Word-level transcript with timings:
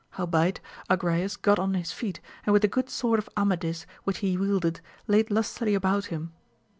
Howbeit, 0.17 0.61
Agrayes 0.89 1.39
got 1.39 1.59
on 1.59 1.75
his 1.75 1.91
feet, 1.91 2.21
and 2.43 2.53
with 2.53 2.63
the 2.63 2.67
good 2.67 2.89
sword 2.89 3.19
of 3.19 3.29
Amadis, 3.37 3.85
which 4.03 4.17
he 4.25 4.35
wielded, 4.35 4.81
laid 5.05 5.29
lustily 5.29 5.75
about 5.75 6.05
him. 6.07 6.33